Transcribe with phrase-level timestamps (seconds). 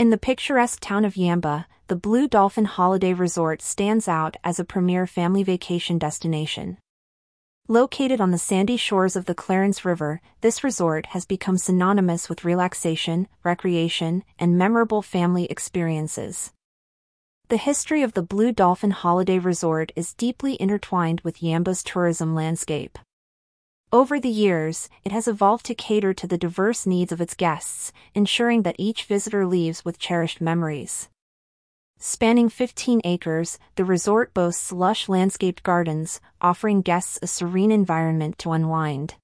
[0.00, 4.64] In the picturesque town of Yamba, the Blue Dolphin Holiday Resort stands out as a
[4.64, 6.78] premier family vacation destination.
[7.68, 12.46] Located on the sandy shores of the Clarence River, this resort has become synonymous with
[12.46, 16.50] relaxation, recreation, and memorable family experiences.
[17.48, 22.98] The history of the Blue Dolphin Holiday Resort is deeply intertwined with Yamba's tourism landscape.
[23.92, 27.92] Over the years, it has evolved to cater to the diverse needs of its guests,
[28.14, 31.08] ensuring that each visitor leaves with cherished memories.
[31.98, 38.52] Spanning 15 acres, the resort boasts lush landscaped gardens, offering guests a serene environment to
[38.52, 39.16] unwind.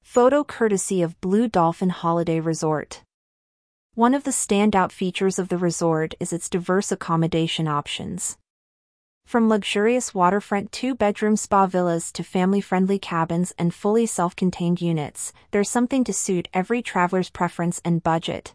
[0.00, 3.02] Photo courtesy of Blue Dolphin Holiday Resort.
[3.94, 8.38] One of the standout features of the resort is its diverse accommodation options.
[9.26, 14.80] From luxurious waterfront two bedroom spa villas to family friendly cabins and fully self contained
[14.80, 18.54] units, there's something to suit every traveler's preference and budget.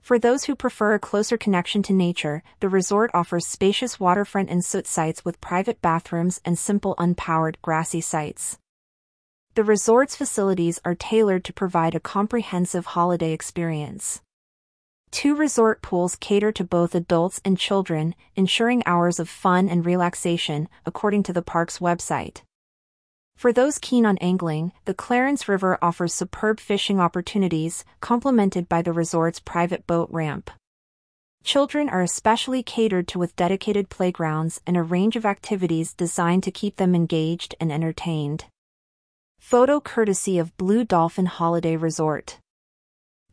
[0.00, 4.58] For those who prefer a closer connection to nature, the resort offers spacious waterfront and
[4.58, 8.58] ensuite sites with private bathrooms and simple unpowered grassy sites.
[9.54, 14.22] The resort's facilities are tailored to provide a comprehensive holiday experience.
[15.10, 20.68] Two resort pools cater to both adults and children, ensuring hours of fun and relaxation,
[20.84, 22.42] according to the park's website.
[23.36, 28.92] For those keen on angling, the Clarence River offers superb fishing opportunities, complemented by the
[28.92, 30.50] resort's private boat ramp.
[31.44, 36.50] Children are especially catered to with dedicated playgrounds and a range of activities designed to
[36.50, 38.46] keep them engaged and entertained.
[39.38, 42.40] Photo courtesy of Blue Dolphin Holiday Resort.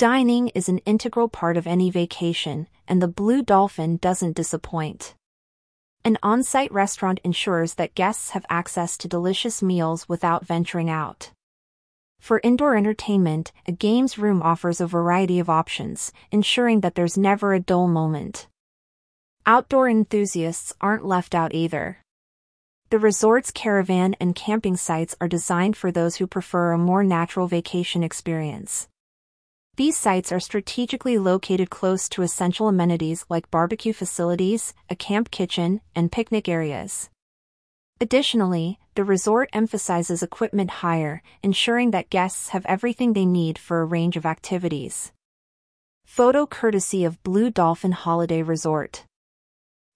[0.00, 5.14] Dining is an integral part of any vacation, and the Blue Dolphin doesn't disappoint.
[6.06, 11.32] An on-site restaurant ensures that guests have access to delicious meals without venturing out.
[12.18, 17.52] For indoor entertainment, a games room offers a variety of options, ensuring that there's never
[17.52, 18.48] a dull moment.
[19.44, 21.98] Outdoor enthusiasts aren't left out either.
[22.88, 27.48] The resort's caravan and camping sites are designed for those who prefer a more natural
[27.48, 28.88] vacation experience.
[29.80, 35.80] These sites are strategically located close to essential amenities like barbecue facilities, a camp kitchen,
[35.96, 37.08] and picnic areas.
[37.98, 43.86] Additionally, the resort emphasizes equipment hire, ensuring that guests have everything they need for a
[43.86, 45.12] range of activities.
[46.04, 49.06] Photo courtesy of Blue Dolphin Holiday Resort.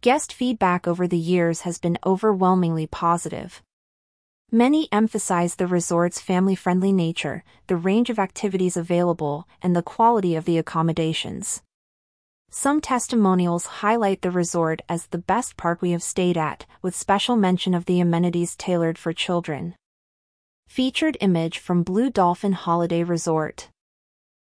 [0.00, 3.60] Guest feedback over the years has been overwhelmingly positive.
[4.54, 10.36] Many emphasize the resort's family friendly nature, the range of activities available, and the quality
[10.36, 11.62] of the accommodations.
[12.50, 17.34] Some testimonials highlight the resort as the best park we have stayed at, with special
[17.34, 19.74] mention of the amenities tailored for children.
[20.68, 23.70] Featured image from Blue Dolphin Holiday Resort.